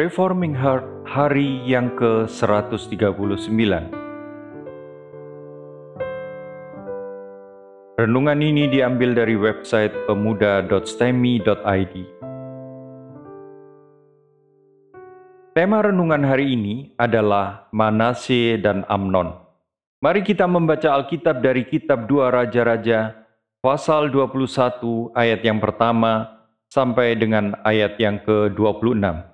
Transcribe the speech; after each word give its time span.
Reforming 0.00 0.56
Heart 0.56 1.04
hari 1.04 1.60
yang 1.68 1.92
ke-139 1.92 3.52
Renungan 8.00 8.40
ini 8.40 8.64
diambil 8.72 9.12
dari 9.12 9.36
website 9.36 9.92
pemuda.stemi.id 10.08 11.94
Tema 15.52 15.78
renungan 15.84 16.24
hari 16.24 16.56
ini 16.56 16.96
adalah 16.96 17.68
Manase 17.68 18.56
dan 18.56 18.88
Amnon. 18.88 19.36
Mari 20.00 20.24
kita 20.24 20.48
membaca 20.48 20.96
Alkitab 20.96 21.44
dari 21.44 21.68
kitab 21.68 22.08
Dua 22.08 22.32
Raja-Raja, 22.32 23.20
pasal 23.60 24.08
21 24.08 25.12
ayat 25.12 25.44
yang 25.44 25.60
pertama 25.60 26.40
sampai 26.72 27.20
dengan 27.20 27.52
ayat 27.68 28.00
yang 28.00 28.16
ke-26. 28.24 29.29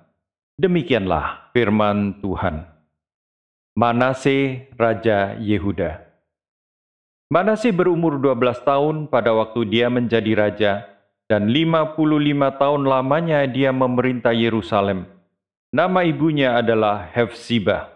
Demikianlah 0.57 1.53
firman 1.53 2.17
Tuhan. 2.17 2.65
Manase 3.77 4.65
Raja 4.73 5.37
Yehuda 5.37 6.01
Manase 7.29 7.69
berumur 7.69 8.17
12 8.17 8.65
tahun 8.65 8.95
pada 9.05 9.37
waktu 9.37 9.69
dia 9.69 9.85
menjadi 9.93 10.33
raja, 10.33 10.73
dan 11.29 11.53
55 11.53 11.93
tahun 12.57 12.81
lamanya 12.89 13.45
dia 13.45 13.69
memerintah 13.69 14.33
Yerusalem. 14.33 15.05
Nama 15.69 16.01
ibunya 16.09 16.57
adalah 16.57 17.05
Hefzibah. 17.13 17.93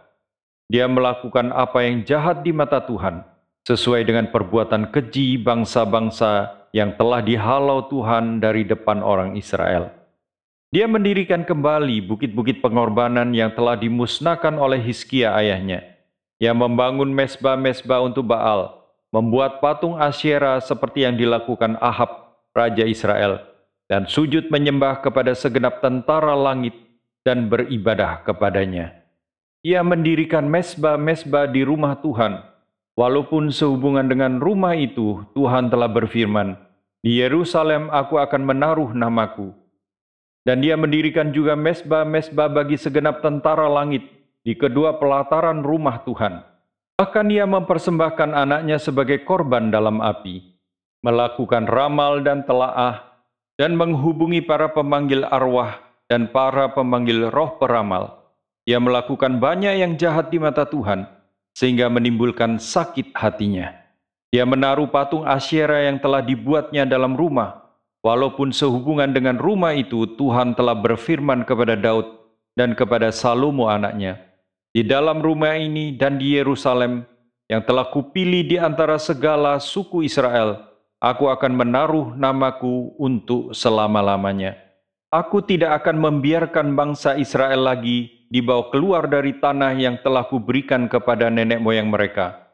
Dia 0.69 0.85
melakukan 0.85 1.49
apa 1.49 1.81
yang 1.81 2.05
jahat 2.05 2.45
di 2.45 2.53
mata 2.53 2.77
Tuhan, 2.77 3.25
sesuai 3.65 4.05
dengan 4.05 4.29
perbuatan 4.29 4.93
keji 4.93 5.41
bangsa-bangsa 5.41 6.61
yang 6.77 6.93
telah 6.93 7.25
dihalau 7.25 7.89
Tuhan 7.89 8.37
dari 8.37 8.69
depan 8.69 9.01
orang 9.01 9.33
Israel. 9.33 10.00
Dia 10.71 10.87
mendirikan 10.87 11.43
kembali 11.43 11.99
bukit-bukit 12.07 12.63
pengorbanan 12.63 13.35
yang 13.35 13.51
telah 13.51 13.75
dimusnahkan 13.75 14.55
oleh 14.55 14.79
Hiskia 14.79 15.35
ayahnya. 15.35 15.83
Yang 16.39 16.63
membangun 16.63 17.11
mesbah-mesbah 17.11 17.99
untuk 17.99 18.31
Baal, 18.31 18.79
membuat 19.11 19.59
patung 19.59 19.99
Asyera 19.99 20.63
seperti 20.63 21.03
yang 21.03 21.19
dilakukan 21.19 21.75
Ahab, 21.83 22.39
Raja 22.55 22.87
Israel, 22.87 23.43
dan 23.91 24.07
sujud 24.07 24.47
menyembah 24.47 25.03
kepada 25.03 25.35
segenap 25.35 25.83
tentara 25.83 26.39
langit 26.39 26.73
dan 27.27 27.51
beribadah 27.51 28.23
kepadanya. 28.23 28.95
Ia 29.67 29.83
mendirikan 29.83 30.47
mesbah-mesbah 30.47 31.51
di 31.51 31.67
rumah 31.67 31.99
Tuhan, 31.99 32.47
walaupun 32.95 33.51
sehubungan 33.51 34.07
dengan 34.07 34.39
rumah 34.39 34.79
itu 34.79 35.19
Tuhan 35.35 35.67
telah 35.67 35.91
berfirman, 35.91 36.55
Di 37.03 37.19
Yerusalem 37.19 37.91
aku 37.91 38.23
akan 38.23 38.41
menaruh 38.47 38.95
namaku, 38.95 39.51
dan 40.41 40.61
dia 40.61 40.73
mendirikan 40.73 41.29
juga 41.29 41.53
mesbah-mesbah 41.53 42.49
bagi 42.49 42.77
segenap 42.77 43.21
tentara 43.21 43.69
langit 43.69 44.05
di 44.41 44.57
kedua 44.57 44.97
pelataran 44.97 45.61
rumah 45.61 46.01
Tuhan. 46.01 46.41
Bahkan 46.97 47.27
ia 47.33 47.45
mempersembahkan 47.49 48.29
anaknya 48.33 48.77
sebagai 48.77 49.25
korban 49.25 49.73
dalam 49.73 50.01
api, 50.01 50.41
melakukan 51.01 51.65
ramal 51.65 52.21
dan 52.21 52.45
telaah, 52.45 53.25
dan 53.57 53.73
menghubungi 53.77 54.41
para 54.41 54.69
pemanggil 54.69 55.25
arwah 55.25 55.81
dan 56.09 56.29
para 56.29 56.69
pemanggil 56.73 57.29
roh 57.29 57.57
peramal. 57.57 58.21
Ia 58.69 58.77
melakukan 58.77 59.41
banyak 59.41 59.81
yang 59.81 59.93
jahat 59.97 60.29
di 60.29 60.37
mata 60.37 60.65
Tuhan, 60.69 61.09
sehingga 61.57 61.89
menimbulkan 61.89 62.61
sakit 62.61 63.17
hatinya. 63.17 63.73
Dia 64.29 64.45
menaruh 64.45 64.87
patung 64.87 65.25
Asyera 65.25 65.89
yang 65.89 65.97
telah 65.97 66.21
dibuatnya 66.21 66.85
dalam 66.85 67.17
rumah, 67.17 67.60
Walaupun 68.01 68.49
sehubungan 68.49 69.13
dengan 69.13 69.37
rumah 69.37 69.77
itu 69.77 70.09
Tuhan 70.17 70.57
telah 70.57 70.73
berfirman 70.73 71.45
kepada 71.45 71.77
Daud 71.77 72.09
dan 72.57 72.73
kepada 72.73 73.13
Salomo 73.13 73.69
anaknya, 73.69 74.17
di 74.73 74.81
dalam 74.81 75.21
rumah 75.21 75.53
ini 75.53 75.93
dan 75.93 76.17
di 76.17 76.33
Yerusalem 76.33 77.05
yang 77.45 77.61
telah 77.61 77.93
kupilih 77.93 78.41
di 78.41 78.57
antara 78.57 78.97
segala 78.97 79.61
suku 79.61 80.01
Israel, 80.01 80.65
aku 80.97 81.29
akan 81.29 81.53
menaruh 81.53 82.17
namaku 82.17 82.97
untuk 82.97 83.53
selama-lamanya. 83.53 84.57
Aku 85.13 85.45
tidak 85.45 85.85
akan 85.85 86.01
membiarkan 86.01 86.73
bangsa 86.73 87.21
Israel 87.21 87.69
lagi 87.69 88.25
dibawa 88.31 88.71
keluar 88.73 89.05
dari 89.11 89.37
tanah 89.37 89.77
yang 89.77 90.01
telah 90.01 90.25
kuberikan 90.25 90.89
kepada 90.89 91.29
nenek 91.29 91.61
moyang 91.61 91.91
mereka. 91.91 92.49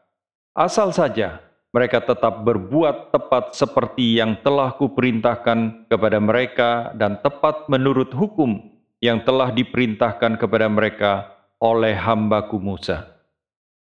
Asal 0.52 0.90
saja 0.90 1.47
mereka 1.68 2.00
tetap 2.00 2.44
berbuat 2.48 3.12
tepat 3.12 3.52
seperti 3.52 4.16
yang 4.16 4.40
telah 4.40 4.72
kuperintahkan 4.72 5.90
kepada 5.92 6.18
mereka 6.18 6.70
dan 6.96 7.20
tepat 7.20 7.68
menurut 7.68 8.08
hukum 8.16 8.72
yang 9.04 9.20
telah 9.22 9.52
diperintahkan 9.52 10.40
kepada 10.40 10.66
mereka 10.66 11.28
oleh 11.60 11.92
hambaku 11.92 12.56
Musa. 12.56 13.18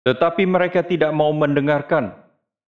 Tetapi 0.03 0.43
mereka 0.43 0.83
tidak 0.83 1.15
mau 1.15 1.31
mendengarkan, 1.31 2.11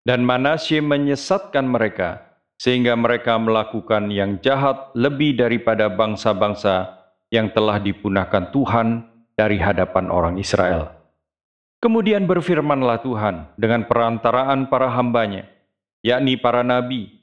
dan 0.08 0.24
Manasye 0.24 0.80
menyesatkan 0.80 1.68
mereka, 1.68 2.24
sehingga 2.56 2.96
mereka 2.96 3.36
melakukan 3.36 4.08
yang 4.08 4.40
jahat 4.40 4.88
lebih 4.96 5.36
daripada 5.36 5.92
bangsa-bangsa 5.92 6.96
yang 7.28 7.52
telah 7.52 7.76
dipunahkan 7.76 8.48
Tuhan 8.54 9.04
dari 9.36 9.60
hadapan 9.60 10.08
orang 10.08 10.40
Israel. 10.40 10.95
Kemudian 11.86 12.26
berfirmanlah 12.26 12.98
Tuhan 13.06 13.46
dengan 13.54 13.86
perantaraan 13.86 14.66
para 14.66 14.90
hambanya, 14.90 15.46
yakni 16.02 16.34
para 16.34 16.66
nabi. 16.66 17.14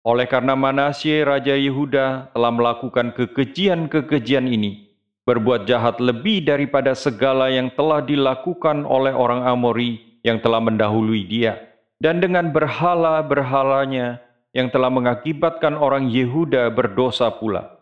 Oleh 0.00 0.24
karena 0.24 0.56
Manasye 0.56 1.20
Raja 1.28 1.52
Yehuda 1.52 2.32
telah 2.32 2.48
melakukan 2.48 3.12
kekejian-kekejian 3.12 4.48
ini, 4.48 4.88
berbuat 5.28 5.68
jahat 5.68 6.00
lebih 6.00 6.40
daripada 6.40 6.96
segala 6.96 7.52
yang 7.52 7.68
telah 7.76 8.00
dilakukan 8.00 8.88
oleh 8.88 9.12
orang 9.12 9.44
Amori 9.44 10.00
yang 10.24 10.40
telah 10.40 10.64
mendahului 10.64 11.28
dia, 11.28 11.60
dan 12.00 12.16
dengan 12.16 12.48
berhala-berhalanya 12.48 14.24
yang 14.56 14.72
telah 14.72 14.88
mengakibatkan 14.88 15.76
orang 15.76 16.08
Yehuda 16.08 16.72
berdosa 16.72 17.28
pula. 17.28 17.76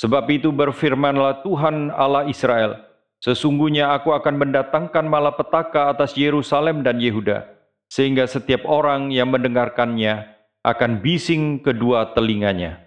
Sebab 0.00 0.24
itu 0.32 0.48
berfirmanlah 0.48 1.44
Tuhan 1.44 1.92
Allah 1.92 2.24
Israel, 2.32 2.80
Sesungguhnya 3.24 3.96
aku 3.96 4.12
akan 4.12 4.36
mendatangkan 4.36 5.08
malapetaka 5.08 5.88
atas 5.88 6.14
Yerusalem 6.14 6.84
dan 6.84 7.00
Yehuda, 7.00 7.48
sehingga 7.88 8.28
setiap 8.28 8.68
orang 8.68 9.08
yang 9.08 9.32
mendengarkannya 9.32 10.28
akan 10.60 11.00
bising 11.00 11.64
kedua 11.64 12.12
telinganya. 12.12 12.82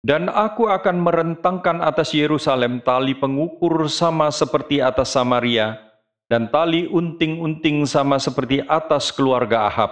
Dan 0.00 0.30
aku 0.30 0.70
akan 0.70 1.02
merentangkan 1.02 1.82
atas 1.82 2.14
Yerusalem 2.14 2.80
tali 2.80 3.18
pengukur 3.18 3.90
sama 3.90 4.30
seperti 4.30 4.78
atas 4.78 5.12
Samaria, 5.12 5.76
dan 6.30 6.48
tali 6.48 6.86
unting-unting 6.88 7.84
sama 7.84 8.16
seperti 8.16 8.62
atas 8.64 9.10
keluarga 9.10 9.66
Ahab. 9.66 9.90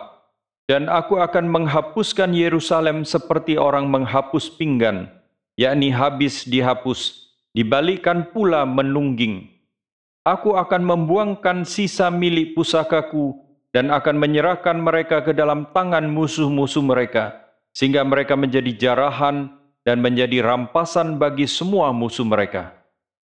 Dan 0.67 0.91
aku 0.91 1.19
akan 1.19 1.47
menghapuskan 1.47 2.35
Yerusalem 2.35 3.07
seperti 3.07 3.55
orang 3.55 3.87
menghapus 3.87 4.51
pinggan, 4.51 5.07
yakni 5.55 5.95
habis 5.95 6.43
dihapus 6.43 7.26
dibalikkan 7.57 8.37
pula 8.37 8.69
menungging. 8.69 9.49
Aku 10.29 10.61
akan 10.61 10.85
membuangkan 10.85 11.65
sisa 11.65 12.13
milik 12.13 12.53
pusakaku 12.53 13.33
dan 13.73 13.89
akan 13.89 14.21
menyerahkan 14.21 14.77
mereka 14.77 15.25
ke 15.25 15.33
dalam 15.33 15.73
tangan 15.73 16.05
musuh-musuh 16.05 16.85
mereka, 16.85 17.33
sehingga 17.73 18.05
mereka 18.05 18.37
menjadi 18.37 18.77
jarahan 18.77 19.49
dan 19.89 20.05
menjadi 20.05 20.45
rampasan 20.45 21.17
bagi 21.17 21.49
semua 21.49 21.97
musuh 21.97 22.27
mereka. 22.29 22.77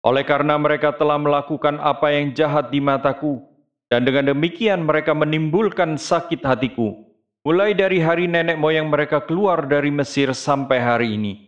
Oleh 0.01 0.23
karena 0.25 0.55
mereka 0.57 0.95
telah 0.95 1.19
melakukan 1.19 1.77
apa 1.77 2.09
yang 2.15 2.33
jahat 2.33 2.71
di 2.71 2.79
mataku, 2.81 3.43
dan 3.91 4.07
dengan 4.07 4.31
demikian 4.31 4.87
mereka 4.87 5.11
menimbulkan 5.11 5.99
sakit 5.99 6.39
hatiku, 6.41 6.95
mulai 7.43 7.75
dari 7.75 7.99
hari 7.99 8.31
nenek 8.31 8.55
moyang 8.55 8.87
mereka 8.87 9.19
keluar 9.21 9.67
dari 9.67 9.91
Mesir 9.93 10.31
sampai 10.31 10.79
hari 10.81 11.19
ini.' 11.19 11.46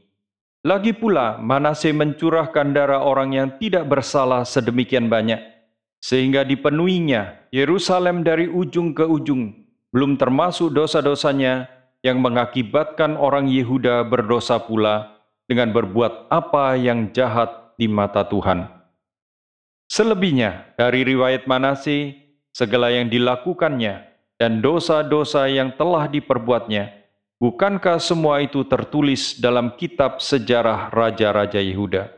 Lagi 0.59 0.91
pula, 0.91 1.39
Manase 1.39 1.95
mencurahkan 1.95 2.75
darah 2.75 2.99
orang 2.99 3.31
yang 3.31 3.55
tidak 3.63 3.87
bersalah 3.87 4.43
sedemikian 4.43 5.07
banyak, 5.07 5.39
sehingga 6.03 6.43
dipenuhinya 6.43 7.47
Yerusalem 7.47 8.27
dari 8.27 8.51
ujung 8.51 8.91
ke 8.91 9.07
ujung, 9.07 9.55
belum 9.95 10.19
termasuk 10.19 10.75
dosa-dosanya 10.75 11.71
yang 12.03 12.19
mengakibatkan 12.19 13.15
orang 13.15 13.47
Yehuda 13.47 14.03
berdosa 14.03 14.59
pula 14.59 15.23
dengan 15.47 15.71
berbuat 15.71 16.27
apa 16.27 16.75
yang 16.75 17.15
jahat 17.15 17.71
di 17.79 17.87
mata 17.87 18.27
Tuhan. 18.27 18.67
Selebihnya 19.87 20.75
dari 20.75 21.07
riwayat 21.07 21.47
Manase, 21.47 22.19
segala 22.51 22.91
yang 22.91 23.07
dilakukannya 23.07 24.11
dan 24.35 24.59
dosa-dosa 24.59 25.47
yang 25.47 25.71
telah 25.79 26.11
diperbuatnya, 26.11 26.98
Bukankah 27.39 28.03
semua 28.03 28.43
itu 28.43 28.67
tertulis 28.67 29.39
dalam 29.39 29.71
kitab 29.79 30.19
sejarah 30.19 30.91
Raja-Raja 30.91 31.63
Yehuda? 31.63 32.11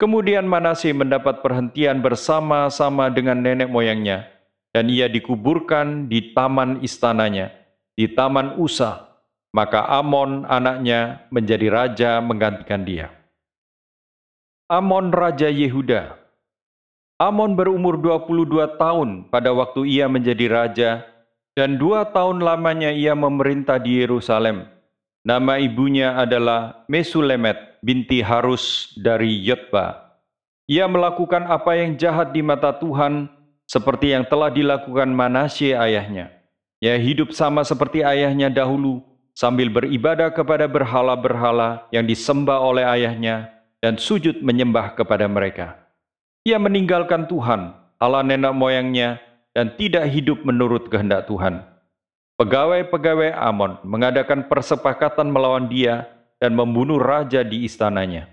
Kemudian 0.00 0.48
Manase 0.48 0.88
mendapat 0.96 1.44
perhentian 1.44 2.00
bersama-sama 2.00 3.12
dengan 3.12 3.36
nenek 3.36 3.68
moyangnya, 3.68 4.24
dan 4.72 4.88
ia 4.88 5.12
dikuburkan 5.12 6.08
di 6.08 6.32
taman 6.32 6.80
istananya, 6.80 7.52
di 7.92 8.08
taman 8.08 8.56
Usa. 8.56 9.04
Maka 9.52 9.84
Amon 9.84 10.48
anaknya 10.48 11.24
menjadi 11.32 11.72
raja 11.72 12.20
menggantikan 12.20 12.84
dia. 12.84 13.08
Amon 14.68 15.12
Raja 15.12 15.48
Yehuda 15.48 16.12
Amon 17.16 17.56
berumur 17.56 17.96
22 17.96 18.76
tahun 18.76 19.32
pada 19.32 19.48
waktu 19.56 19.88
ia 19.88 20.04
menjadi 20.04 20.52
raja, 20.52 20.90
dan 21.56 21.80
dua 21.80 22.04
tahun 22.12 22.44
lamanya 22.44 22.92
ia 22.92 23.16
memerintah 23.16 23.80
di 23.80 24.04
Yerusalem. 24.04 24.68
Nama 25.24 25.58
ibunya 25.58 26.14
adalah 26.14 26.84
Mesulemet 26.86 27.80
binti 27.80 28.20
Harus 28.20 28.92
dari 28.94 29.42
Yotba. 29.42 30.14
Ia 30.68 30.86
melakukan 30.86 31.48
apa 31.48 31.74
yang 31.74 31.96
jahat 31.98 32.30
di 32.30 32.44
mata 32.44 32.76
Tuhan, 32.76 33.26
seperti 33.66 34.14
yang 34.14 34.28
telah 34.28 34.52
dilakukan 34.52 35.10
Manasye 35.10 35.74
ayahnya. 35.74 36.30
Ia 36.78 36.94
hidup 37.00 37.32
sama 37.32 37.64
seperti 37.64 38.04
ayahnya 38.04 38.52
dahulu, 38.52 39.02
sambil 39.32 39.72
beribadah 39.72 40.30
kepada 40.30 40.68
berhala-berhala 40.70 41.88
yang 41.90 42.04
disembah 42.06 42.60
oleh 42.60 42.84
ayahnya 42.86 43.50
dan 43.80 43.98
sujud 43.98 44.44
menyembah 44.44 44.94
kepada 44.94 45.26
mereka. 45.26 45.74
Ia 46.46 46.60
meninggalkan 46.62 47.26
Tuhan, 47.26 47.74
Allah 47.98 48.22
nenek 48.22 48.54
moyangnya, 48.54 49.18
dan 49.56 49.72
tidak 49.80 50.04
hidup 50.12 50.44
menurut 50.44 50.92
kehendak 50.92 51.24
Tuhan. 51.24 51.64
Pegawai-pegawai 52.36 53.32
Amon 53.32 53.80
mengadakan 53.80 54.44
persepakatan 54.44 55.32
melawan 55.32 55.64
dia 55.72 56.04
dan 56.36 56.52
membunuh 56.52 57.00
raja 57.00 57.40
di 57.40 57.64
istananya. 57.64 58.28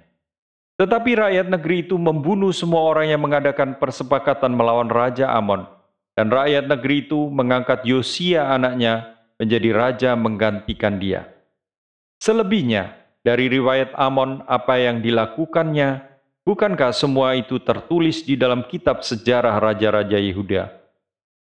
Tetapi 0.75 1.16
rakyat 1.16 1.48
negeri 1.48 1.88
itu 1.88 1.96
membunuh 1.96 2.52
semua 2.52 2.84
orang 2.84 3.08
yang 3.08 3.24
mengadakan 3.24 3.80
persepakatan 3.80 4.52
melawan 4.52 4.92
Raja 4.92 5.31
Amon, 5.31 5.64
dan 6.20 6.28
rakyat 6.28 6.68
negeri 6.68 7.08
itu 7.08 7.31
mengangkat 7.31 7.88
Yosia 7.88 8.52
anaknya 8.52 9.16
menjadi 9.40 9.70
raja 9.72 10.10
menggantikan 10.20 11.00
dia. 11.00 11.30
Selebihnya, 12.20 13.00
dari 13.24 13.48
riwayat 13.48 13.96
Amon 13.96 14.44
apa 14.50 14.75
yang 14.81 15.00
dilakukannya 15.00 16.14
Bukankah 16.44 16.92
semua 16.92 17.40
itu 17.40 17.56
tertulis 17.56 18.20
di 18.20 18.36
dalam 18.36 18.68
kitab 18.68 19.00
sejarah 19.00 19.64
raja-raja 19.64 20.20
Yehuda? 20.20 20.83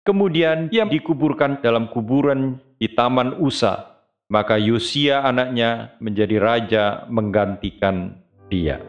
Kemudian 0.09 0.73
ia 0.73 0.89
dikuburkan 0.89 1.61
dalam 1.61 1.93
kuburan 1.93 2.57
di 2.81 2.89
Taman 2.89 3.45
Usa, 3.45 4.01
maka 4.33 4.57
Yosia 4.57 5.21
anaknya 5.21 6.01
menjadi 6.01 6.41
raja 6.41 6.85
menggantikan 7.13 8.17
dia. 8.49 8.81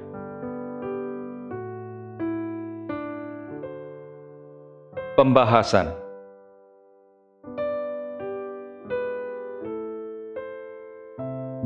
Pembahasan 5.20 5.92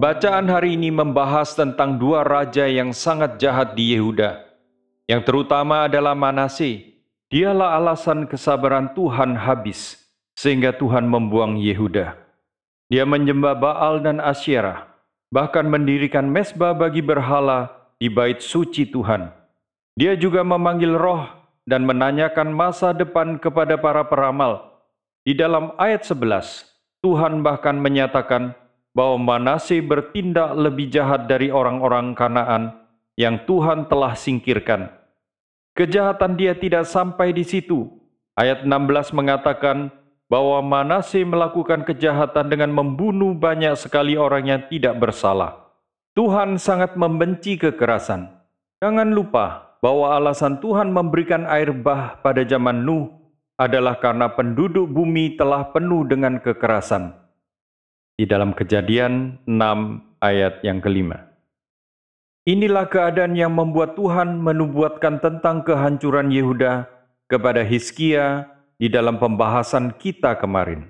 Bacaan 0.01 0.49
hari 0.49 0.81
ini 0.81 0.89
membahas 0.89 1.53
tentang 1.53 2.01
dua 2.01 2.25
raja 2.25 2.65
yang 2.65 2.89
sangat 2.89 3.37
jahat 3.37 3.77
di 3.77 3.93
Yehuda. 3.93 4.49
Yang 5.05 5.21
terutama 5.29 5.85
adalah 5.85 6.17
Manase. 6.17 6.92
Dialah 7.33 7.81
alasan 7.81 8.29
kesabaran 8.29 8.93
Tuhan 8.93 9.33
habis, 9.33 9.97
sehingga 10.37 10.69
Tuhan 10.69 11.09
membuang 11.09 11.57
Yehuda. 11.57 12.13
Dia 12.93 13.09
menyembah 13.09 13.57
Baal 13.57 14.05
dan 14.05 14.21
Asyerah, 14.21 14.85
bahkan 15.33 15.65
mendirikan 15.65 16.29
mesbah 16.29 16.77
bagi 16.77 17.01
berhala 17.01 17.73
di 17.97 18.05
bait 18.05 18.37
suci 18.37 18.85
Tuhan. 18.85 19.33
Dia 19.97 20.13
juga 20.13 20.45
memanggil 20.45 20.93
roh 20.93 21.25
dan 21.65 21.89
menanyakan 21.89 22.53
masa 22.53 22.93
depan 22.93 23.41
kepada 23.41 23.81
para 23.81 24.05
peramal. 24.05 24.85
Di 25.25 25.33
dalam 25.33 25.73
ayat 25.81 26.05
11, 26.05 26.69
Tuhan 27.01 27.41
bahkan 27.41 27.73
menyatakan, 27.81 28.53
bahwa 28.93 29.17
Manase 29.17 29.81
bertindak 29.81 30.53
lebih 30.53 30.85
jahat 30.93 31.25
dari 31.25 31.49
orang-orang 31.49 32.13
Kanaan 32.13 32.77
yang 33.17 33.41
Tuhan 33.49 33.89
telah 33.89 34.13
singkirkan. 34.13 35.01
Kejahatan 35.73 36.37
dia 36.37 36.53
tidak 36.53 36.85
sampai 36.85 37.33
di 37.33 37.41
situ. 37.41 37.89
Ayat 38.37 38.61
16 38.61 39.09
mengatakan 39.17 39.89
bahwa 40.29 40.61
Manase 40.61 41.25
melakukan 41.25 41.81
kejahatan 41.81 42.49
dengan 42.49 42.69
membunuh 42.69 43.33
banyak 43.33 43.73
sekali 43.77 44.13
orang 44.13 44.45
yang 44.45 44.61
tidak 44.69 45.01
bersalah. 45.01 45.57
Tuhan 46.13 46.61
sangat 46.61 46.93
membenci 46.93 47.57
kekerasan. 47.57 48.29
Jangan 48.85 49.17
lupa 49.17 49.73
bahwa 49.81 50.13
alasan 50.13 50.61
Tuhan 50.61 50.93
memberikan 50.93 51.49
air 51.49 51.73
bah 51.73 52.21
pada 52.21 52.45
zaman 52.45 52.85
Nuh 52.85 53.09
adalah 53.57 53.97
karena 53.97 54.29
penduduk 54.29 54.85
bumi 54.85 55.33
telah 55.41 55.73
penuh 55.73 56.05
dengan 56.05 56.37
kekerasan 56.37 57.17
di 58.13 58.29
dalam 58.29 58.53
kejadian 58.53 59.41
6 59.49 59.57
ayat 60.21 60.61
yang 60.61 60.77
kelima. 60.77 61.32
Inilah 62.43 62.91
keadaan 62.91 63.39
yang 63.39 63.55
membuat 63.55 63.95
Tuhan 63.95 64.35
menubuatkan 64.35 65.23
tentang 65.23 65.63
kehancuran 65.63 66.27
Yehuda 66.27 66.91
kepada 67.31 67.63
Hizkia 67.63 68.51
di 68.75 68.91
dalam 68.91 69.15
pembahasan 69.15 69.95
kita 69.95 70.35
kemarin. 70.35 70.83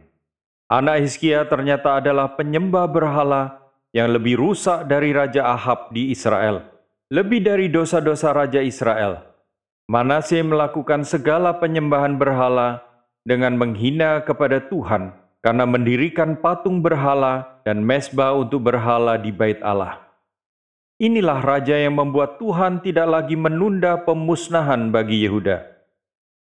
Anak 0.66 1.06
Hizkia 1.06 1.46
ternyata 1.46 2.02
adalah 2.02 2.34
penyembah 2.34 2.90
berhala 2.90 3.62
yang 3.94 4.10
lebih 4.10 4.42
rusak 4.42 4.90
dari 4.90 5.14
Raja 5.14 5.46
Ahab 5.46 5.94
di 5.94 6.10
Israel, 6.10 6.66
lebih 7.14 7.46
dari 7.46 7.70
dosa-dosa 7.70 8.34
Raja 8.34 8.58
Israel. 8.58 9.22
Manase 9.86 10.42
melakukan 10.42 11.06
segala 11.06 11.54
penyembahan 11.62 12.18
berhala 12.18 12.82
dengan 13.30 13.54
menghina 13.62 14.26
kepada 14.26 14.58
Tuhan 14.58 15.14
karena 15.46 15.70
mendirikan 15.70 16.34
patung 16.34 16.82
berhala 16.82 17.62
dan 17.62 17.86
mesbah 17.86 18.34
untuk 18.34 18.74
berhala 18.74 19.22
di 19.22 19.30
bait 19.30 19.62
Allah. 19.62 20.03
Inilah 21.04 21.44
raja 21.44 21.76
yang 21.76 22.00
membuat 22.00 22.40
Tuhan 22.40 22.80
tidak 22.80 23.04
lagi 23.12 23.36
menunda 23.36 24.00
pemusnahan 24.08 24.88
bagi 24.88 25.28
Yehuda. 25.28 25.60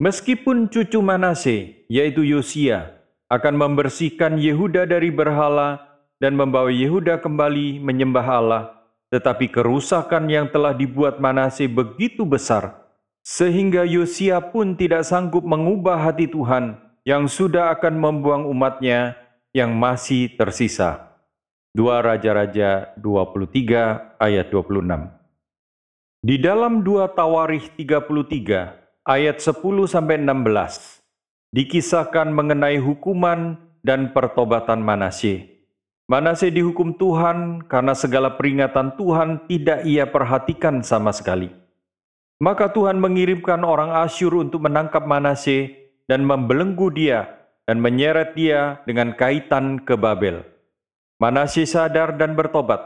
Meskipun 0.02 0.66
cucu 0.66 0.98
Manase, 0.98 1.86
yaitu 1.86 2.26
Yosia, 2.26 2.98
akan 3.30 3.54
membersihkan 3.54 4.34
Yehuda 4.34 4.90
dari 4.90 5.14
berhala 5.14 5.78
dan 6.18 6.34
membawa 6.34 6.74
Yehuda 6.74 7.22
kembali 7.22 7.78
menyembah 7.78 8.26
Allah, 8.26 8.64
tetapi 9.14 9.46
kerusakan 9.46 10.26
yang 10.26 10.50
telah 10.50 10.74
dibuat 10.74 11.22
Manase 11.22 11.70
begitu 11.70 12.26
besar, 12.26 12.82
sehingga 13.22 13.86
Yosia 13.86 14.42
pun 14.42 14.74
tidak 14.74 15.06
sanggup 15.06 15.46
mengubah 15.46 16.02
hati 16.02 16.26
Tuhan 16.26 16.82
yang 17.06 17.30
sudah 17.30 17.70
akan 17.78 17.94
membuang 17.94 18.42
umatnya 18.50 19.14
yang 19.54 19.70
masih 19.70 20.34
tersisa. 20.34 21.07
Dua 21.76 22.00
Raja-Raja 22.00 22.96
23 22.96 24.16
ayat 24.16 24.46
26. 24.48 24.88
Di 26.24 26.40
dalam 26.40 26.80
dua 26.80 27.12
Tawarikh 27.12 27.76
33 27.76 29.04
ayat 29.04 29.36
10 29.36 29.60
sampai 29.84 30.16
16 30.16 30.98
dikisahkan 31.52 32.32
mengenai 32.32 32.80
hukuman 32.80 33.60
dan 33.84 34.16
pertobatan 34.16 34.80
Manasye. 34.80 35.60
Manasye 36.08 36.48
dihukum 36.48 36.96
Tuhan 36.96 37.68
karena 37.68 37.92
segala 37.92 38.40
peringatan 38.40 38.96
Tuhan 38.96 39.44
tidak 39.44 39.84
ia 39.84 40.08
perhatikan 40.08 40.80
sama 40.80 41.12
sekali. 41.12 41.52
Maka 42.40 42.72
Tuhan 42.72 42.96
mengirimkan 42.96 43.60
orang 43.60 43.92
Asyur 44.08 44.40
untuk 44.40 44.64
menangkap 44.64 45.04
Manasye 45.04 45.92
dan 46.08 46.24
membelenggu 46.24 46.88
dia 46.88 47.28
dan 47.68 47.76
menyeret 47.84 48.32
dia 48.32 48.80
dengan 48.88 49.12
kaitan 49.12 49.84
ke 49.84 50.00
Babel. 50.00 50.56
Manasye 51.18 51.66
sadar 51.66 52.14
dan 52.14 52.38
bertobat. 52.38 52.78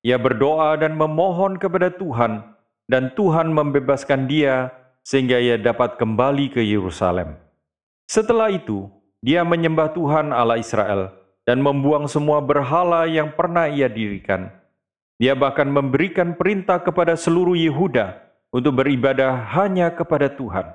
Ia 0.00 0.16
berdoa 0.16 0.72
dan 0.80 0.96
memohon 0.96 1.60
kepada 1.60 1.92
Tuhan, 1.92 2.40
dan 2.88 3.12
Tuhan 3.12 3.52
membebaskan 3.52 4.24
dia 4.24 4.72
sehingga 5.04 5.36
ia 5.36 5.60
dapat 5.60 6.00
kembali 6.00 6.48
ke 6.48 6.64
Yerusalem. 6.64 7.36
Setelah 8.08 8.48
itu, 8.48 8.88
dia 9.20 9.44
menyembah 9.44 9.92
Tuhan 9.92 10.32
Allah 10.32 10.56
Israel 10.56 11.12
dan 11.44 11.60
membuang 11.60 12.08
semua 12.08 12.40
berhala 12.40 13.04
yang 13.04 13.36
pernah 13.36 13.68
ia 13.68 13.88
dirikan. 13.92 14.48
Dia 15.20 15.36
bahkan 15.36 15.68
memberikan 15.68 16.40
perintah 16.40 16.80
kepada 16.80 17.20
seluruh 17.20 17.52
Yehuda 17.52 18.16
untuk 18.48 18.80
beribadah 18.80 19.44
hanya 19.60 19.92
kepada 19.92 20.32
Tuhan. 20.32 20.72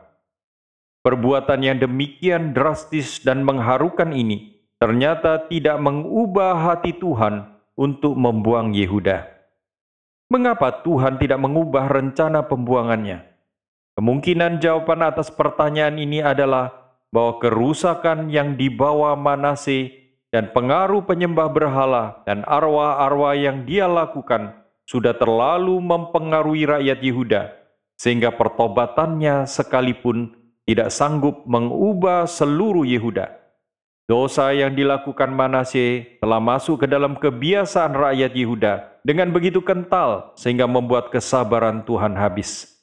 Perbuatan 1.02 1.66
yang 1.66 1.82
demikian 1.82 2.54
drastis 2.54 3.18
dan 3.26 3.42
mengharukan 3.42 4.14
ini 4.14 4.59
ternyata 4.80 5.46
tidak 5.52 5.76
mengubah 5.78 6.56
hati 6.56 6.96
Tuhan 6.96 7.44
untuk 7.76 8.16
membuang 8.16 8.72
Yehuda. 8.72 9.28
Mengapa 10.32 10.72
Tuhan 10.82 11.20
tidak 11.20 11.40
mengubah 11.44 11.92
rencana 11.92 12.48
pembuangannya? 12.48 13.28
Kemungkinan 14.00 14.64
jawaban 14.64 15.04
atas 15.04 15.28
pertanyaan 15.28 16.00
ini 16.00 16.24
adalah 16.24 16.72
bahwa 17.12 17.42
kerusakan 17.44 18.32
yang 18.32 18.56
dibawa 18.56 19.20
Manase 19.20 19.92
dan 20.30 20.54
pengaruh 20.54 21.04
penyembah 21.04 21.50
berhala 21.50 22.22
dan 22.24 22.46
arwah-arwah 22.46 23.36
yang 23.36 23.66
dia 23.66 23.90
lakukan 23.90 24.54
sudah 24.86 25.18
terlalu 25.18 25.82
mempengaruhi 25.82 26.70
rakyat 26.70 27.00
Yehuda, 27.02 27.42
sehingga 27.98 28.30
pertobatannya 28.34 29.50
sekalipun 29.50 30.38
tidak 30.70 30.94
sanggup 30.94 31.44
mengubah 31.50 32.30
seluruh 32.30 32.86
Yehuda. 32.86 33.39
Dosa 34.10 34.50
yang 34.58 34.74
dilakukan 34.74 35.30
Manase 35.30 36.18
telah 36.18 36.42
masuk 36.42 36.82
ke 36.82 36.88
dalam 36.90 37.14
kebiasaan 37.14 37.94
rakyat 37.94 38.34
Yehuda 38.34 39.06
dengan 39.06 39.30
begitu 39.30 39.62
kental 39.62 40.34
sehingga 40.34 40.66
membuat 40.66 41.14
kesabaran 41.14 41.86
Tuhan 41.86 42.18
habis. 42.18 42.74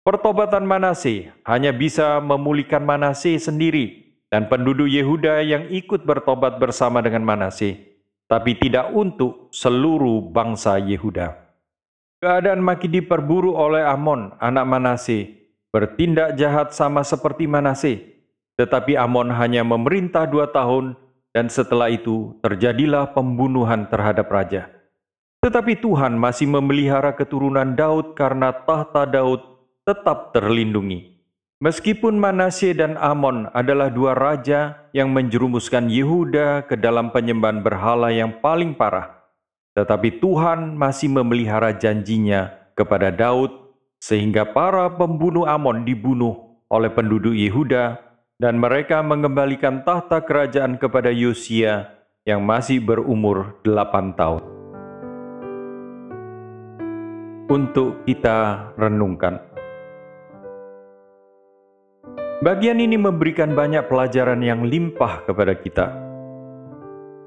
Pertobatan 0.00 0.64
Manase 0.64 1.36
hanya 1.44 1.76
bisa 1.76 2.16
memulihkan 2.24 2.80
Manase 2.80 3.36
sendiri 3.36 4.16
dan 4.32 4.48
penduduk 4.48 4.88
Yehuda 4.88 5.44
yang 5.44 5.68
ikut 5.68 6.08
bertobat 6.08 6.56
bersama 6.56 7.04
dengan 7.04 7.28
Manase, 7.28 8.00
tapi 8.24 8.56
tidak 8.56 8.88
untuk 8.96 9.52
seluruh 9.52 10.32
bangsa 10.32 10.80
Yehuda. 10.80 11.36
Keadaan 12.24 12.64
makin 12.64 12.88
diperburuk 12.88 13.52
oleh 13.52 13.84
Amon, 13.84 14.32
anak 14.40 14.64
Manase, 14.64 15.44
bertindak 15.68 16.40
jahat 16.40 16.72
sama 16.72 17.04
seperti 17.04 17.44
Manase. 17.44 18.19
Tetapi 18.60 18.92
Amon 18.92 19.32
hanya 19.32 19.64
memerintah 19.64 20.28
dua 20.28 20.52
tahun 20.52 20.92
dan 21.32 21.48
setelah 21.48 21.88
itu 21.88 22.36
terjadilah 22.44 23.16
pembunuhan 23.16 23.88
terhadap 23.88 24.28
raja. 24.28 24.68
Tetapi 25.40 25.80
Tuhan 25.80 26.20
masih 26.20 26.44
memelihara 26.44 27.16
keturunan 27.16 27.72
Daud 27.72 28.12
karena 28.12 28.52
tahta 28.52 29.08
Daud 29.08 29.40
tetap 29.88 30.36
terlindungi. 30.36 31.16
Meskipun 31.64 32.20
Manasye 32.20 32.76
dan 32.76 33.00
Amon 33.00 33.48
adalah 33.56 33.88
dua 33.88 34.12
raja 34.12 34.84
yang 34.92 35.08
menjerumuskan 35.12 35.88
Yehuda 35.88 36.68
ke 36.68 36.76
dalam 36.76 37.12
penyembahan 37.12 37.64
berhala 37.64 38.12
yang 38.12 38.44
paling 38.44 38.76
parah, 38.76 39.24
tetapi 39.72 40.20
Tuhan 40.20 40.76
masih 40.76 41.08
memelihara 41.08 41.72
janjinya 41.72 42.52
kepada 42.76 43.08
Daud 43.08 43.52
sehingga 44.00 44.48
para 44.48 44.88
pembunuh 44.92 45.44
Amon 45.48 45.84
dibunuh 45.84 46.60
oleh 46.72 46.88
penduduk 46.92 47.36
Yehuda 47.36 48.09
dan 48.40 48.56
mereka 48.56 49.04
mengembalikan 49.04 49.84
tahta 49.84 50.24
kerajaan 50.24 50.80
kepada 50.80 51.12
Yosia 51.12 51.92
yang 52.24 52.40
masih 52.40 52.80
berumur 52.80 53.60
delapan 53.60 54.16
tahun. 54.16 54.40
Untuk 57.52 58.00
kita 58.08 58.72
renungkan. 58.80 59.44
Bagian 62.40 62.80
ini 62.80 62.96
memberikan 62.96 63.52
banyak 63.52 63.84
pelajaran 63.84 64.40
yang 64.40 64.64
limpah 64.64 65.28
kepada 65.28 65.52
kita. 65.52 65.86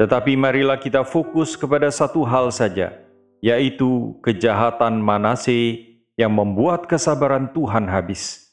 Tetapi 0.02 0.34
marilah 0.34 0.82
kita 0.82 1.06
fokus 1.06 1.54
kepada 1.54 1.94
satu 1.94 2.26
hal 2.26 2.50
saja, 2.50 2.90
yaitu 3.38 4.18
kejahatan 4.26 4.98
Manase 4.98 5.86
yang 6.18 6.34
membuat 6.34 6.90
kesabaran 6.90 7.54
Tuhan 7.54 7.86
habis. 7.86 8.50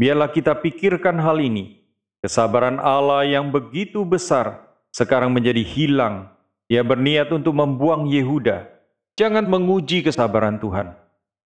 Biarlah 0.00 0.32
kita 0.32 0.56
pikirkan 0.56 1.20
hal 1.20 1.44
ini 1.44 1.77
Kesabaran 2.18 2.82
Allah 2.82 3.22
yang 3.22 3.54
begitu 3.54 4.02
besar 4.02 4.66
sekarang 4.90 5.30
menjadi 5.30 5.62
hilang. 5.62 6.26
Ia 6.66 6.82
berniat 6.82 7.30
untuk 7.30 7.54
membuang 7.54 8.10
Yehuda. 8.10 8.66
Jangan 9.14 9.46
menguji 9.46 10.02
kesabaran 10.02 10.58
Tuhan. 10.58 10.98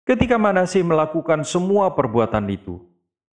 Ketika 0.10 0.41
Manasih 0.41 0.81
melakukan 0.81 1.45
semua 1.45 1.93
perbuatan 1.93 2.50
itu, 2.50 2.81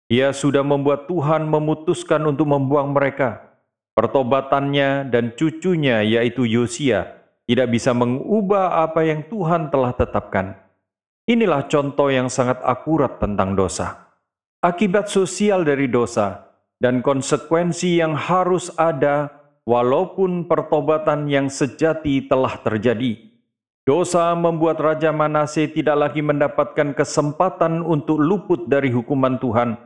ia 0.06 0.30
sudah 0.38 0.62
membuat 0.62 1.10
Tuhan 1.10 1.50
memutuskan 1.50 2.22
untuk 2.30 2.46
membuang 2.46 2.94
mereka. 2.94 3.42
Pertobatannya 3.98 5.10
dan 5.10 5.34
cucunya 5.34 6.06
yaitu 6.06 6.46
Yosia 6.46 7.10
tidak 7.50 7.74
bisa 7.74 7.90
mengubah 7.90 8.86
apa 8.86 9.02
yang 9.02 9.26
Tuhan 9.26 9.74
telah 9.74 9.98
tetapkan. 9.98 10.62
Inilah 11.26 11.66
contoh 11.66 12.14
yang 12.14 12.30
sangat 12.30 12.62
akurat 12.62 13.18
tentang 13.18 13.58
dosa. 13.58 14.14
Akibat 14.62 15.10
sosial 15.10 15.66
dari 15.66 15.90
dosa 15.90 16.45
dan 16.80 17.00
konsekuensi 17.00 18.00
yang 18.00 18.16
harus 18.16 18.72
ada 18.76 19.32
walaupun 19.66 20.46
pertobatan 20.46 21.28
yang 21.28 21.50
sejati 21.50 22.26
telah 22.30 22.56
terjadi. 22.62 23.36
Dosa 23.86 24.34
membuat 24.34 24.82
Raja 24.82 25.14
Manase 25.14 25.70
tidak 25.70 26.10
lagi 26.10 26.26
mendapatkan 26.26 26.98
kesempatan 26.98 27.86
untuk 27.86 28.18
luput 28.18 28.66
dari 28.66 28.90
hukuman 28.90 29.38
Tuhan. 29.38 29.78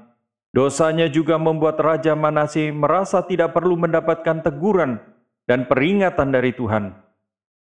Dosanya 0.55 1.11
juga 1.11 1.35
membuat 1.35 1.77
Raja 1.83 2.15
Manase 2.15 2.71
merasa 2.71 3.19
tidak 3.27 3.51
perlu 3.51 3.75
mendapatkan 3.75 4.39
teguran 4.39 5.03
dan 5.45 5.67
peringatan 5.67 6.31
dari 6.31 6.55
Tuhan. 6.55 6.95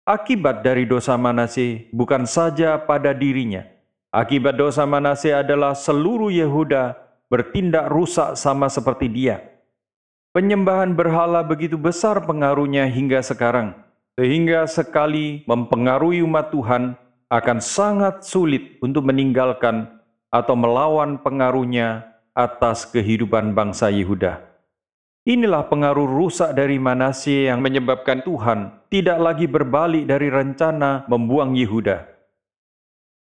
Akibat 0.07 0.61
dari 0.63 0.87
dosa 0.87 1.17
Manase 1.19 1.89
bukan 1.91 2.23
saja 2.29 2.79
pada 2.79 3.17
dirinya. 3.17 3.65
Akibat 4.13 4.55
dosa 4.55 4.87
Manase 4.87 5.35
adalah 5.35 5.75
seluruh 5.75 6.31
Yehuda 6.31 7.06
bertindak 7.27 7.91
rusak 7.91 8.39
sama 8.39 8.71
seperti 8.71 9.11
dia. 9.11 9.43
Penyembahan 10.31 10.95
berhala 10.95 11.43
begitu 11.43 11.75
besar 11.75 12.23
pengaruhnya 12.23 12.85
hingga 12.87 13.23
sekarang, 13.23 13.73
sehingga 14.15 14.67
sekali 14.69 15.43
mempengaruhi 15.47 16.23
umat 16.23 16.53
Tuhan 16.53 16.93
akan 17.27 17.57
sangat 17.59 18.23
sulit 18.23 18.79
untuk 18.79 19.03
meninggalkan 19.03 19.87
atau 20.31 20.55
melawan 20.55 21.19
pengaruhnya 21.19 22.05
atas 22.37 22.85
kehidupan 22.87 23.57
bangsa 23.57 23.89
Yehuda. 23.89 24.45
Inilah 25.27 25.67
pengaruh 25.67 26.07
rusak 26.07 26.55
dari 26.55 26.79
Manasye 26.79 27.51
yang 27.51 27.59
menyebabkan 27.59 28.23
Tuhan 28.23 28.71
tidak 28.87 29.19
lagi 29.19 29.43
berbalik 29.43 30.07
dari 30.07 30.31
rencana 30.31 31.03
membuang 31.11 31.51
Yehuda. 31.51 32.07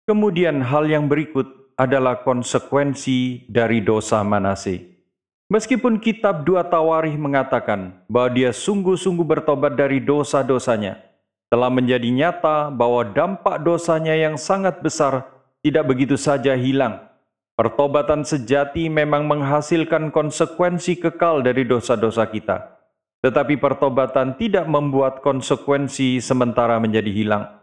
Kemudian 0.06 0.62
hal 0.62 0.86
yang 0.86 1.10
berikut 1.10 1.65
adalah 1.76 2.24
konsekuensi 2.24 3.44
dari 3.52 3.84
dosa 3.84 4.24
Manase. 4.24 4.96
Meskipun 5.46 6.02
kitab 6.02 6.42
dua 6.42 6.66
Tawarih 6.66 7.14
mengatakan 7.14 8.02
bahwa 8.10 8.34
dia 8.34 8.50
sungguh-sungguh 8.50 9.22
bertobat 9.22 9.78
dari 9.78 10.02
dosa-dosanya, 10.02 10.98
telah 11.46 11.70
menjadi 11.70 12.10
nyata 12.10 12.74
bahwa 12.74 13.06
dampak 13.06 13.62
dosanya 13.62 14.16
yang 14.18 14.34
sangat 14.34 14.82
besar 14.82 15.22
tidak 15.62 15.86
begitu 15.86 16.18
saja 16.18 16.58
hilang. 16.58 16.98
Pertobatan 17.54 18.26
sejati 18.26 18.90
memang 18.90 19.24
menghasilkan 19.24 20.10
konsekuensi 20.12 20.98
kekal 21.00 21.40
dari 21.40 21.64
dosa-dosa 21.64 22.26
kita. 22.28 22.76
Tetapi 23.24 23.56
pertobatan 23.56 24.36
tidak 24.36 24.68
membuat 24.68 25.24
konsekuensi 25.24 26.20
sementara 26.20 26.76
menjadi 26.76 27.08
hilang. 27.08 27.55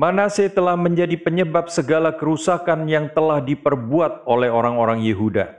Manase 0.00 0.48
telah 0.48 0.80
menjadi 0.80 1.12
penyebab 1.20 1.68
segala 1.68 2.16
kerusakan 2.16 2.88
yang 2.88 3.12
telah 3.12 3.36
diperbuat 3.44 4.24
oleh 4.24 4.48
orang-orang 4.48 5.04
Yehuda. 5.04 5.52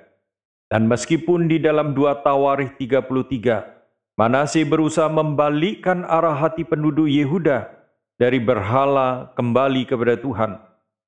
Dan 0.66 0.90
meskipun 0.90 1.46
di 1.46 1.62
dalam 1.62 1.94
dua 1.94 2.18
Tawarikh 2.26 2.74
33, 2.82 4.18
Manase 4.18 4.66
berusaha 4.66 5.06
membalikkan 5.14 6.02
arah 6.10 6.34
hati 6.34 6.66
penduduk 6.66 7.06
Yehuda 7.06 7.70
dari 8.18 8.42
berhala 8.42 9.30
kembali 9.38 9.86
kepada 9.86 10.18
Tuhan. 10.18 10.58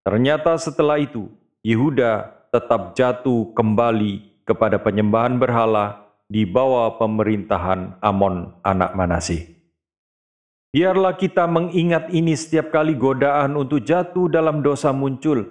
Ternyata 0.05 0.53
setelah 0.61 1.01
itu, 1.01 1.25
Yehuda 1.65 2.29
tetap 2.53 2.93
jatuh 2.93 3.49
kembali 3.57 4.45
kepada 4.45 4.77
penyembahan 4.77 5.41
berhala 5.41 6.05
di 6.29 6.45
bawah 6.45 7.01
pemerintahan 7.01 7.97
Amon 7.97 8.53
anak 8.61 8.93
Manasih. 8.93 9.52
Biarlah 10.73 11.13
kita 11.13 11.45
mengingat 11.45 12.09
ini 12.09 12.33
setiap 12.33 12.73
kali 12.73 12.97
godaan 12.97 13.53
untuk 13.53 13.85
jatuh 13.85 14.25
dalam 14.25 14.65
dosa 14.65 14.89
muncul. 14.89 15.45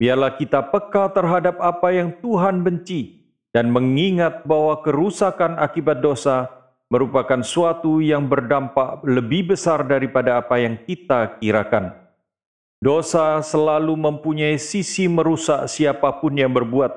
Biarlah 0.00 0.40
kita 0.40 0.72
peka 0.72 1.12
terhadap 1.12 1.60
apa 1.60 1.92
yang 1.92 2.16
Tuhan 2.24 2.64
benci 2.64 3.28
dan 3.52 3.68
mengingat 3.68 4.48
bahwa 4.48 4.80
kerusakan 4.80 5.60
akibat 5.60 6.00
dosa 6.00 6.48
merupakan 6.88 7.44
suatu 7.44 8.00
yang 8.00 8.24
berdampak 8.24 9.04
lebih 9.04 9.52
besar 9.52 9.84
daripada 9.84 10.40
apa 10.40 10.56
yang 10.56 10.80
kita 10.80 11.36
kirakan. 11.44 11.92
Dosa 12.80 13.44
selalu 13.44 13.92
mempunyai 14.00 14.56
sisi 14.56 15.12
merusak 15.12 15.68
siapa 15.68 16.08
pun 16.24 16.32
yang 16.40 16.56
berbuat, 16.56 16.92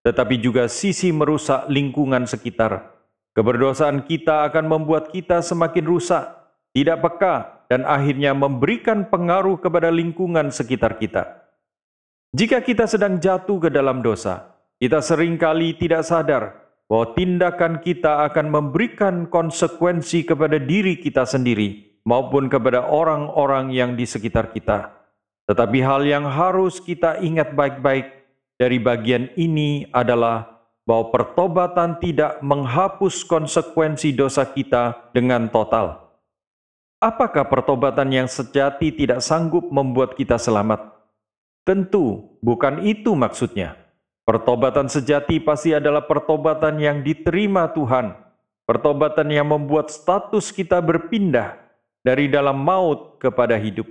tetapi 0.00 0.40
juga 0.40 0.64
sisi 0.64 1.12
merusak 1.12 1.68
lingkungan 1.68 2.24
sekitar. 2.24 2.88
Keberdosaan 3.36 4.00
kita 4.08 4.48
akan 4.48 4.64
membuat 4.64 5.12
kita 5.12 5.44
semakin 5.44 5.84
rusak, 5.84 6.41
tidak 6.72 7.04
peka, 7.04 7.64
dan 7.68 7.84
akhirnya 7.88 8.36
memberikan 8.36 9.08
pengaruh 9.08 9.60
kepada 9.60 9.88
lingkungan 9.88 10.52
sekitar 10.52 11.00
kita. 11.00 11.44
Jika 12.32 12.64
kita 12.64 12.88
sedang 12.88 13.20
jatuh 13.20 13.60
ke 13.60 13.68
dalam 13.68 14.00
dosa, 14.00 14.56
kita 14.80 15.04
sering 15.04 15.36
kali 15.36 15.76
tidak 15.76 16.04
sadar 16.04 16.62
bahwa 16.88 17.12
tindakan 17.16 17.80
kita 17.80 18.24
akan 18.28 18.48
memberikan 18.48 19.28
konsekuensi 19.28 20.24
kepada 20.24 20.56
diri 20.56 20.96
kita 21.00 21.28
sendiri 21.28 22.00
maupun 22.08 22.50
kepada 22.50 22.88
orang-orang 22.88 23.72
yang 23.72 23.94
di 23.94 24.08
sekitar 24.08 24.50
kita. 24.50 24.92
Tetapi 25.48 25.78
hal 25.84 26.02
yang 26.08 26.24
harus 26.24 26.80
kita 26.80 27.20
ingat 27.20 27.52
baik-baik 27.52 28.10
dari 28.56 28.80
bagian 28.80 29.30
ini 29.38 29.88
adalah 29.92 30.66
bahwa 30.82 31.14
pertobatan 31.14 31.98
tidak 32.02 32.42
menghapus 32.42 33.22
konsekuensi 33.22 34.12
dosa 34.12 34.42
kita 34.50 35.14
dengan 35.14 35.46
total. 35.46 36.01
Apakah 37.02 37.50
pertobatan 37.50 38.14
yang 38.14 38.30
sejati 38.30 38.94
tidak 38.94 39.26
sanggup 39.26 39.66
membuat 39.74 40.14
kita 40.14 40.38
selamat? 40.38 40.86
Tentu 41.66 42.38
bukan 42.38 42.78
itu 42.86 43.18
maksudnya. 43.18 43.74
Pertobatan 44.22 44.86
sejati 44.86 45.42
pasti 45.42 45.74
adalah 45.74 46.06
pertobatan 46.06 46.78
yang 46.78 47.02
diterima 47.02 47.66
Tuhan, 47.74 48.14
pertobatan 48.70 49.34
yang 49.34 49.50
membuat 49.50 49.90
status 49.90 50.54
kita 50.54 50.78
berpindah 50.78 51.58
dari 52.06 52.30
dalam 52.30 52.62
maut 52.62 53.18
kepada 53.18 53.58
hidup. 53.58 53.90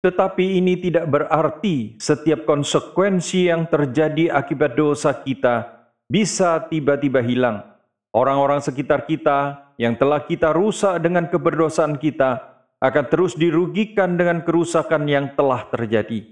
Tetapi 0.00 0.56
ini 0.56 0.80
tidak 0.80 1.12
berarti 1.12 2.00
setiap 2.00 2.48
konsekuensi 2.48 3.52
yang 3.52 3.68
terjadi 3.68 4.32
akibat 4.32 4.72
dosa 4.72 5.12
kita 5.12 5.84
bisa 6.08 6.64
tiba-tiba 6.64 7.20
hilang. 7.20 7.60
Orang-orang 8.08 8.64
sekitar 8.64 9.04
kita 9.04 9.61
yang 9.80 9.96
telah 9.96 10.24
kita 10.24 10.52
rusak 10.52 11.00
dengan 11.00 11.28
keberdosaan 11.28 11.96
kita 11.96 12.52
akan 12.82 13.04
terus 13.06 13.38
dirugikan 13.38 14.18
dengan 14.18 14.42
kerusakan 14.42 15.06
yang 15.06 15.30
telah 15.38 15.62
terjadi. 15.70 16.26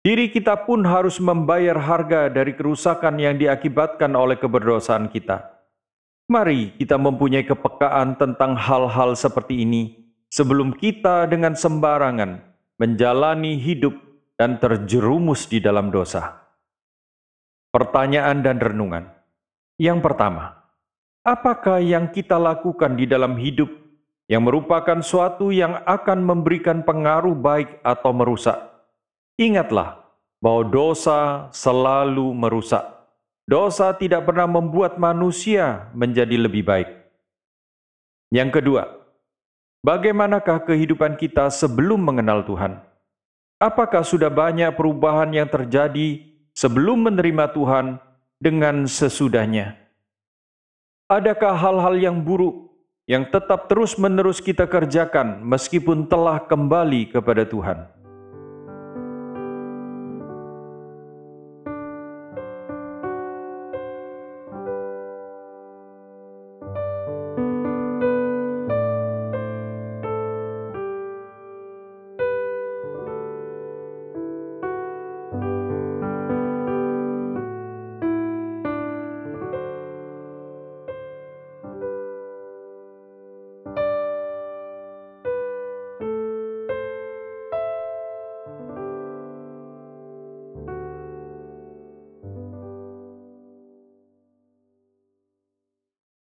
Diri 0.00 0.32
kita 0.32 0.64
pun 0.64 0.88
harus 0.88 1.20
membayar 1.20 1.76
harga 1.76 2.32
dari 2.32 2.56
kerusakan 2.56 3.20
yang 3.20 3.36
diakibatkan 3.36 4.08
oleh 4.16 4.40
keberdosaan 4.40 5.12
kita. 5.12 5.44
Mari 6.32 6.76
kita 6.80 6.96
mempunyai 6.96 7.44
kepekaan 7.44 8.16
tentang 8.16 8.56
hal-hal 8.56 9.12
seperti 9.12 9.68
ini 9.68 9.96
sebelum 10.32 10.76
kita 10.76 11.28
dengan 11.28 11.52
sembarangan 11.52 12.40
menjalani 12.80 13.60
hidup 13.60 13.96
dan 14.38 14.56
terjerumus 14.56 15.50
di 15.50 15.58
dalam 15.58 15.90
dosa. 15.90 16.46
Pertanyaan 17.68 18.40
dan 18.40 18.56
renungan. 18.56 19.04
Yang 19.76 19.98
pertama, 20.00 20.57
apakah 21.26 21.82
yang 21.82 22.10
kita 22.10 22.36
lakukan 22.36 22.98
di 22.98 23.04
dalam 23.06 23.38
hidup 23.38 23.70
yang 24.28 24.44
merupakan 24.44 25.00
suatu 25.00 25.48
yang 25.48 25.80
akan 25.88 26.20
memberikan 26.20 26.84
pengaruh 26.84 27.32
baik 27.32 27.80
atau 27.80 28.12
merusak. 28.12 28.60
Ingatlah 29.40 30.04
bahwa 30.38 30.68
dosa 30.68 31.48
selalu 31.50 32.36
merusak. 32.36 32.84
Dosa 33.48 33.96
tidak 33.96 34.28
pernah 34.28 34.44
membuat 34.44 35.00
manusia 35.00 35.88
menjadi 35.96 36.36
lebih 36.36 36.68
baik. 36.68 36.88
Yang 38.28 38.60
kedua, 38.60 38.84
bagaimanakah 39.80 40.68
kehidupan 40.68 41.16
kita 41.16 41.48
sebelum 41.48 42.04
mengenal 42.04 42.44
Tuhan? 42.44 42.76
Apakah 43.56 44.04
sudah 44.04 44.28
banyak 44.28 44.76
perubahan 44.76 45.32
yang 45.32 45.48
terjadi 45.48 46.20
sebelum 46.52 47.08
menerima 47.08 47.56
Tuhan 47.56 47.96
dengan 48.36 48.84
sesudahnya? 48.84 49.87
Adakah 51.08 51.56
hal-hal 51.56 51.96
yang 51.96 52.20
buruk 52.20 52.68
yang 53.08 53.24
tetap 53.32 53.72
terus-menerus 53.72 54.44
kita 54.44 54.68
kerjakan 54.68 55.40
meskipun 55.40 56.04
telah 56.04 56.36
kembali 56.44 57.08
kepada 57.08 57.48
Tuhan. 57.48 57.88